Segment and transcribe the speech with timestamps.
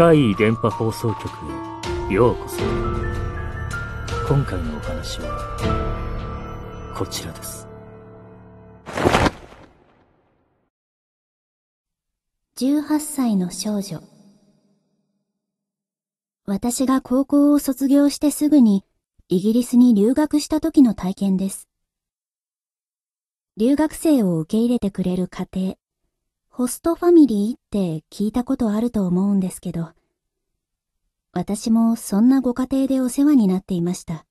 [0.00, 1.28] 怪異電波放送局
[2.10, 2.56] へようこそ。
[4.26, 7.68] 今回のお話は、こちらです。
[12.56, 14.00] 18歳の少女。
[16.46, 18.86] 私が高校を卒業してすぐに
[19.28, 21.68] イギリスに留学した時の体験です。
[23.58, 25.74] 留学生を受け入れてくれる家庭、
[26.60, 29.92] ホストファミリーって聞いたことあると思うんですけど、
[31.32, 34.26] 私もそんなご家庭でお世話になっていました。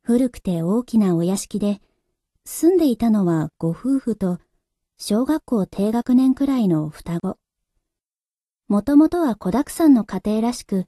[0.00, 1.82] 古くて大きなお屋敷で、
[2.46, 4.38] 住んでいたのはご夫婦と
[4.96, 7.36] 小学校低学年くらいの双子。
[8.68, 10.86] もともとは子沢山の家庭らしく、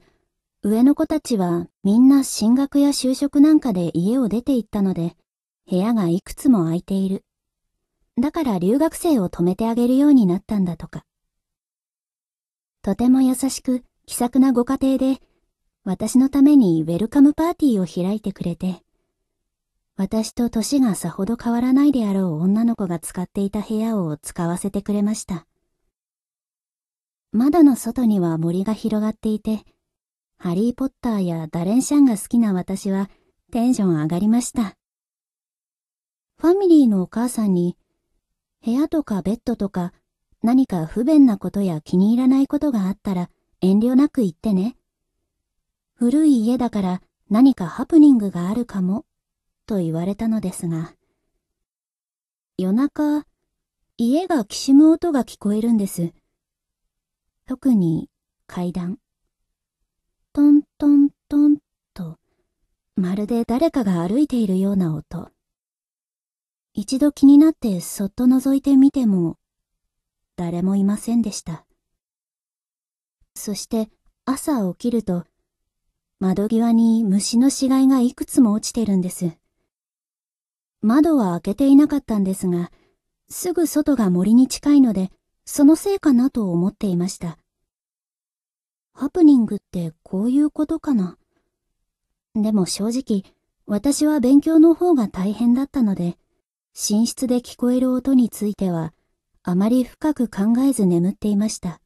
[0.62, 5.14] 上の子たちはみんな進学や就職なんかで家を出て行ったので、
[5.70, 7.22] 部屋がいくつも空いている。
[8.18, 11.04] だから留学生を泊めてあげるようになったんだとか。
[12.82, 15.20] とても優しく気さくなご家庭で、
[15.84, 18.82] 私のためにウェルカムパーティーを開いてくれて、
[19.96, 25.46] 私と年がさほど変わらないであろう女の子が使っていた部屋を使わせてくれました。
[27.32, 29.64] 窓の外には森が広がっていて、
[30.38, 33.10] ハリーポッターやダレンシャンが好きな私は
[33.52, 34.74] テンション上がりました。
[36.38, 37.76] ファミリーのお母さんに、
[38.64, 39.92] 部屋とかベッドとか
[40.42, 43.30] 何か不便なことや気に入らないことがあったら
[43.60, 44.76] 遠慮なく言ってね。
[45.94, 49.04] 古い家だから何かハプニングがあるかも。
[49.66, 50.94] と言われたのですが、
[52.58, 53.24] 夜中、
[53.96, 56.12] 家がきしむ音が聞こえるんです。
[57.46, 58.10] 特に
[58.48, 58.98] 階段。
[60.32, 61.58] トントントン
[61.94, 62.18] と、
[62.96, 65.30] まるで誰かが歩いているような音。
[66.72, 69.36] 一度気になってそっと覗いてみても、
[70.36, 71.66] 誰もいませんでした。
[73.34, 73.90] そして
[74.24, 75.24] 朝起きると、
[76.20, 79.32] 窓際に虫の死骸がいくつも落ちてるんです。
[80.80, 82.70] 窓は開けていなかったんですが、
[83.28, 85.10] すぐ外が森に近いので、
[85.44, 87.36] そのせいかなと思っていました。
[88.92, 91.16] ハプニングってこういうことかな？
[92.36, 93.24] でも正直、
[93.66, 96.16] 私は勉強の方が大変だったので、
[96.82, 98.94] 寝室で聞こえる音については、
[99.42, 101.82] あまり深く考えず眠っていました。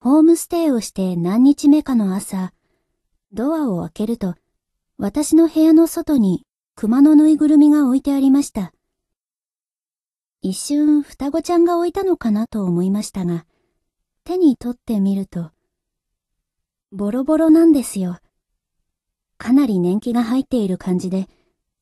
[0.00, 2.52] ホームステイをして何日目かの朝、
[3.32, 4.34] ドアを開けると、
[4.96, 8.72] 私の部屋の外に熊のぬいぐるみが置いてありました。
[10.42, 13.46] 一瞬双子ちゃんが置いたのかなと思いましたが、
[14.24, 15.52] 手に取ってみると、
[16.90, 18.18] ボロボロなんですよ。
[19.36, 21.28] かなり年季が入っている感じで、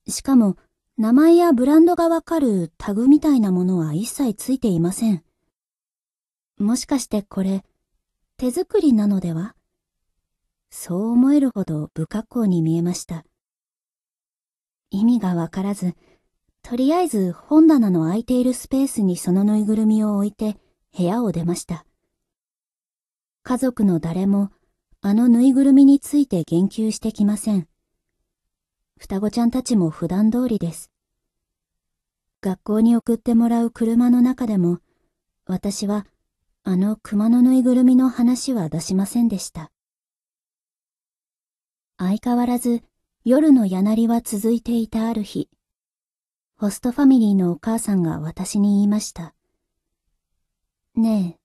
[0.09, 0.57] しかも
[0.99, 5.23] 名前やブランドがわかるタグみたいなものは一切ついていません。
[6.59, 7.65] もしかしてこれ、
[8.39, 9.55] 手作りなのでは？
[10.71, 13.27] そう思えるほど不格好に見えました。
[14.91, 15.95] 意味がわからず、
[16.63, 20.57] とりあえず本棚の空いているスペースにそのぬいぐるみを置いて
[20.97, 21.85] 部屋を出ました。
[23.43, 24.51] 家族の誰も
[25.03, 27.69] あのぬいぐるみについて言及してきません。
[28.99, 30.91] 双子ちゃんたちも普段通りです。
[32.41, 34.79] 学校に送ってもらう車の中でも、
[35.47, 36.07] 私は
[36.65, 39.71] あの熊のぬいぐるみの話は出しませんでした。
[41.99, 42.83] 相変わらず
[43.25, 45.49] 夜のやなりは続いていたある日、
[46.57, 49.35] ホストファミリーのお母さんが私に言いました。
[50.95, 51.41] ねえ、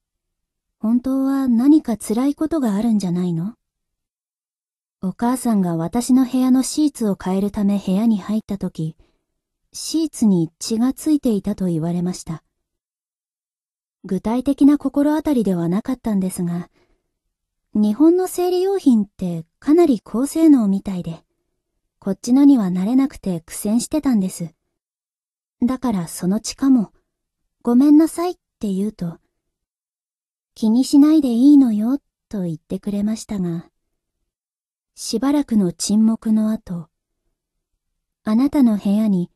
[0.79, 3.56] 本当は何か辛いことがあるんじゃないの？
[5.03, 8.95] お母さんが私の部屋のシーツを変えるため部屋に入った時、
[9.73, 12.44] シーツに血がついていたと言われました。
[14.03, 16.69] 具体的な心当たりではなかったんですが、
[17.73, 21.23] 日本の生理用品ってかなり高性能みたいで、
[21.97, 24.53] こっちのには慣れなくて苦戦してたんです。
[25.63, 26.91] だからその血かも、
[27.63, 29.18] ごめんなさいって言うと、
[30.53, 31.98] 気にしないでいいのよ
[32.30, 33.70] と言ってくれましたが、
[34.95, 36.89] しばらくの沈黙の後、
[38.23, 39.31] あなたの部屋に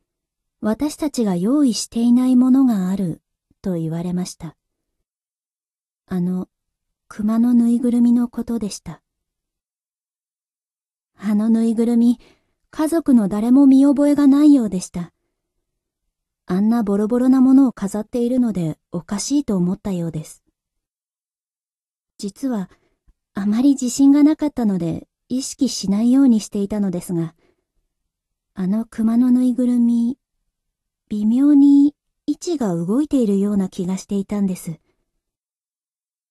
[0.60, 3.22] 私たちが用意していないものがある
[3.62, 4.56] と言われました。
[6.06, 6.48] あの、
[7.08, 9.02] 熊のぬいぐるみのことでした。
[11.16, 12.20] あのぬいぐるみ、
[12.70, 15.12] 家族の誰も見覚えがないようでした。
[16.46, 20.44] あんなボロボロなものを飾っているのでおかしいと思ったようです。
[22.18, 22.70] 実は、
[23.34, 27.34] あまり自信がなかったので意識しないようにしていたのですが、
[28.54, 30.18] あの熊のぬいぐるみ、
[31.08, 31.94] 微妙に
[32.26, 34.80] 位置が動いているような気がしていたんです。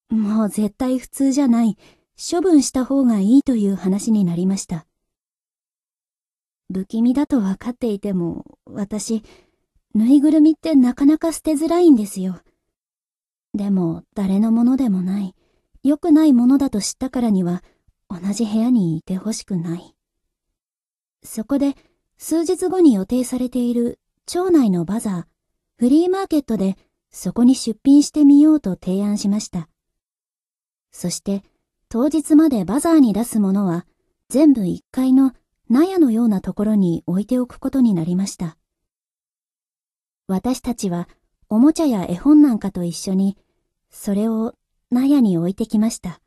[0.08, 1.76] もう絶対普通じゃない。
[2.18, 4.86] 処分した方がいいという話になりました。
[6.72, 9.22] 不気味だと分かっていても、私、
[9.94, 12.40] ぬいぐるみってなかなか捨てづらいんですよ。
[13.54, 15.34] でも、誰のものでもない、
[15.82, 17.62] 良くないものだと知ったからには、
[18.08, 19.94] 同じ部屋にいてほしくない。
[21.22, 21.74] そこで、
[22.18, 25.24] 数日後に予定されている町内のバザー、
[25.78, 26.76] フリーマーケットで
[27.10, 29.68] そこに出品してみようと提案しました。
[30.90, 31.42] そして
[31.88, 33.86] 当日までバザーに出すものは
[34.28, 35.32] 全部1階の
[35.68, 38.56] 納屋のようなところに置いておくことになりました。
[40.28, 41.08] 私たちは
[41.48, 43.36] おもちゃや絵本なんかと一緒に
[43.90, 44.54] それを
[44.90, 46.20] 納屋に置いてきました。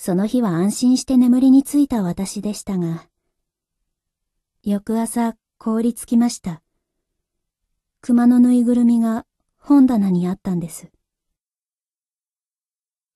[0.00, 3.08] その日は安心して眠りについた私でしたが、
[4.62, 6.62] 翌朝凍りつきました。
[8.00, 10.88] 熊のぬいぐるみが本棚にあったんです。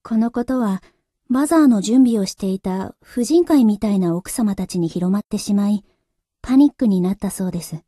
[0.03, 0.83] このことは、
[1.31, 5.85] バザーの準備をしていた婦人会みたいな奥様たちに広まってしまい、
[6.43, 7.85] パニックになったそうです。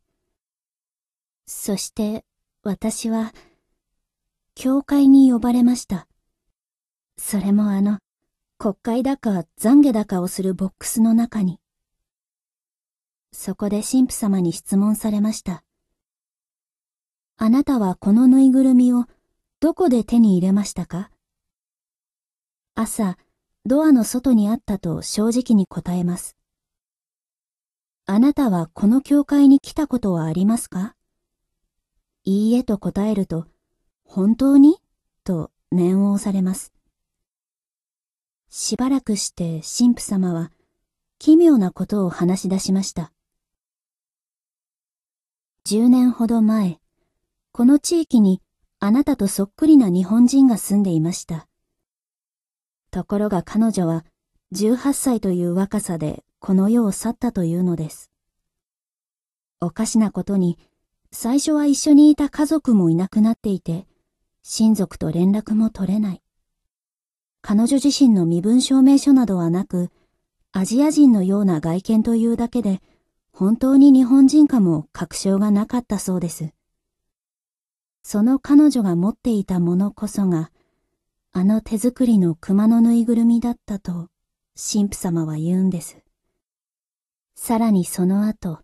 [1.45, 2.23] そして、
[2.63, 3.33] 私は、
[4.55, 6.07] 教会に呼ばれました。
[7.17, 7.99] それもあの、
[8.57, 11.59] 国会だか懺悔だかをするボックスの中に。
[13.33, 15.63] そこで神父様に質問されました。
[17.37, 19.07] あなたはこのぬいぐるみを
[19.59, 21.11] どこで手に入れましたか？
[22.75, 23.17] 朝、
[23.65, 26.37] ドアの外にあったと正直に答えます。
[28.05, 30.95] あなたはこの教会に来たことはありますか？
[32.23, 33.47] いいえと答えると、
[34.05, 34.77] 本当に？
[35.25, 36.71] と念を押されます。
[38.57, 40.49] しばらくして神父様は
[41.19, 43.11] 奇妙なことを話し出しました。
[45.65, 46.79] 10年ほど前、
[47.51, 48.41] この地域に
[48.79, 51.49] あなたとそっくりな日本人が住んでいました。
[52.91, 54.05] ところが彼女は
[54.53, 58.09] 18歳という若さでこの世を去ったというのです。
[59.59, 60.57] おかしなことに、
[61.11, 63.85] 最初は一緒にいた家族もいなくなっていて、
[64.43, 66.21] 親族と連絡も取れない。
[67.47, 69.91] 彼女自身の身分証明書などはなく、
[70.51, 72.81] アジア人のような外見というだけで、
[73.31, 76.55] 本当に日本人かも確証がなかったそうです。
[78.01, 80.49] その彼女が持っていたものこそが、
[81.33, 84.09] あの手作りの熊のぬいぐるみだったと、
[84.57, 85.99] 神父様は言うんです。
[87.35, 88.61] さらにその後、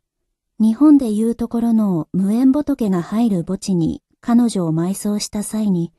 [0.59, 5.93] 日本でいうところの無縁仏が入る墓地に彼女を埋葬した際に、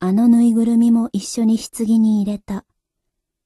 [0.00, 2.64] あのぬいぐるみも一緒に棺に入れた。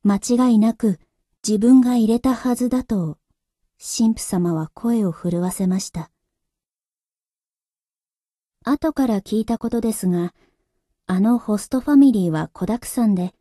[0.03, 0.99] 間違いなく
[1.47, 3.19] 自分が入れたはずだと
[3.79, 6.11] 神父様は声を震わせました。
[8.65, 10.35] 後から聞いたことですが、
[11.07, 13.35] あのホストファミリーは子沢山で、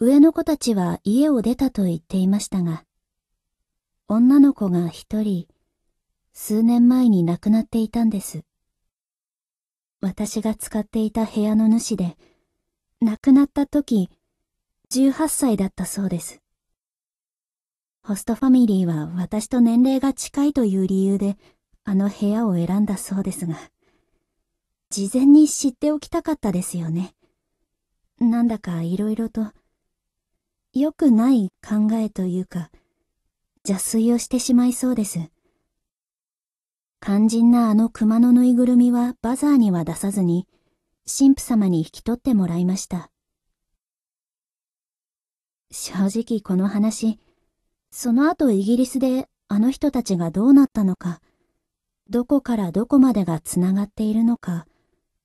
[0.00, 2.84] 上の子たちは家を出たと言っていましたが、
[4.08, 5.46] 女の子が一人、
[6.34, 8.42] 数年前に亡くなっていたんです。
[10.00, 12.18] 私が使っていた部屋の主で、
[13.00, 14.10] 亡くなった時、
[14.90, 16.42] 18歳だったそうです。
[18.02, 21.36] ホストファミリーは私と年齢が近いという理由で、
[21.84, 23.56] あの部屋を選んだそうですが、
[24.90, 27.14] 事前に知っておきたかったですよね。
[28.18, 29.52] なんだか色々と、
[30.72, 32.70] 良くない考えというか、
[33.64, 35.20] 邪推をしてしまいそうです。
[37.00, 40.48] 肝心なあの熊のぬいぐるみはバザーには出さずに、
[41.10, 43.10] 神父様に引き取ってもらいました。
[45.70, 47.18] 正直この話、
[47.90, 51.20] その後イギリスであの人たちがどうなったのか、
[52.10, 54.66] どこからどこまでがつながっているのか、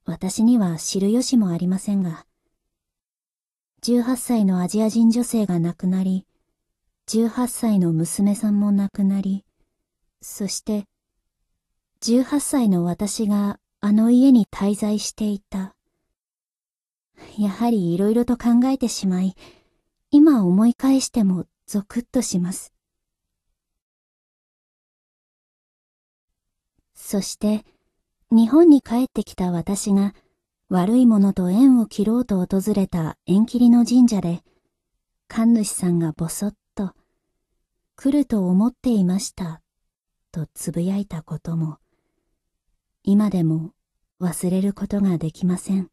[0.06, 2.26] 私には知る由もありませんが、
[3.84, 6.26] 18歳のアジア人女性が亡くなり、
[7.10, 9.44] 18歳の娘さんも亡くなり、
[10.22, 10.86] そして、
[12.02, 15.73] 18歳の私があの家に滞在していた。
[17.38, 19.36] やはり色々と考えてしまい、
[20.12, 22.74] 今思い返してもゾクッとします。
[26.94, 27.66] そして、
[28.32, 30.16] 日本に帰ってきた私が
[30.70, 34.44] 悪いものと縁を切ろうと訪れた縁切りの神社で、
[35.28, 36.94] 神主さんがぼそっと、
[37.96, 39.62] 来ると思っていました、
[40.32, 41.78] とつぶやいたことも、
[43.04, 43.74] 今でも
[44.20, 45.93] 忘れることができません。